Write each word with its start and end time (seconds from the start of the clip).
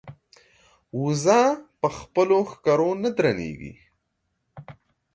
بزه 1.01 1.41
خپل 1.97 2.27
په 2.39 2.45
ښکرو 2.49 2.91
نه 3.03 3.09
درنېږي. 3.17 3.73